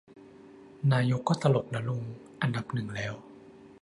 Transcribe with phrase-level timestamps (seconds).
[0.93, 2.03] นายกก็ตลกนะลุง
[2.41, 3.13] อันดับหนึ่งแล้ว